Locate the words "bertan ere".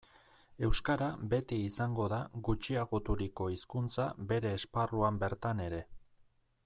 5.27-5.85